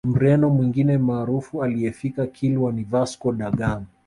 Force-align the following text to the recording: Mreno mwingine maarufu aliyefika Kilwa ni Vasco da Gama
Mreno 0.07 0.49
mwingine 0.49 0.97
maarufu 0.97 1.63
aliyefika 1.63 2.27
Kilwa 2.27 2.71
ni 2.71 2.83
Vasco 2.83 3.31
da 3.33 3.51
Gama 3.51 3.85